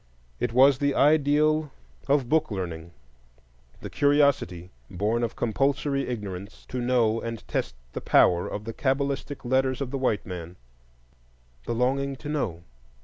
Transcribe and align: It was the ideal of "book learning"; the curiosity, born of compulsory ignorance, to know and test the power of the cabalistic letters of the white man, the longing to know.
It 0.39 0.51
was 0.51 0.79
the 0.79 0.95
ideal 0.95 1.69
of 2.07 2.27
"book 2.27 2.49
learning"; 2.49 2.91
the 3.81 3.89
curiosity, 3.91 4.71
born 4.89 5.21
of 5.23 5.35
compulsory 5.35 6.07
ignorance, 6.07 6.65
to 6.69 6.81
know 6.81 7.21
and 7.21 7.47
test 7.47 7.75
the 7.93 8.01
power 8.01 8.47
of 8.47 8.63
the 8.65 8.73
cabalistic 8.73 9.45
letters 9.45 9.79
of 9.79 9.91
the 9.91 9.99
white 9.99 10.25
man, 10.25 10.55
the 11.67 11.75
longing 11.75 12.15
to 12.15 12.27
know. 12.29 12.63